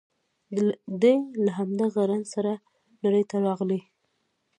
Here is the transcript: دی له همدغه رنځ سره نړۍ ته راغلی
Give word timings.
دی 1.01 1.15
له 1.43 1.51
همدغه 1.57 2.01
رنځ 2.11 2.25
سره 2.35 2.53
نړۍ 3.03 3.23
ته 3.29 3.35
راغلی 3.45 3.81